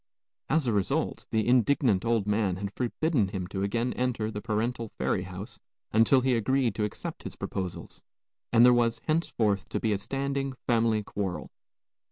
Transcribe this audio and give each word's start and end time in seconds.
As 0.49 0.65
a 0.65 0.73
result, 0.73 1.27
the 1.29 1.47
indignant 1.47 2.03
old 2.03 2.25
man 2.25 2.55
had 2.55 2.73
forbidden 2.73 3.27
him 3.27 3.45
to 3.49 3.61
again 3.61 3.93
enter 3.93 4.31
the 4.31 4.41
parental 4.41 4.89
ferry 4.97 5.21
house 5.21 5.59
until 5.91 6.21
he 6.21 6.35
agreed 6.35 6.73
to 6.73 6.83
accept 6.83 7.21
his 7.21 7.35
proposals, 7.35 8.01
and 8.51 8.65
there 8.65 8.73
was 8.73 8.99
henceforth 9.05 9.69
to 9.69 9.79
be 9.79 9.93
a 9.93 9.99
standing 9.99 10.53
family 10.65 11.03
quarrel. 11.03 11.51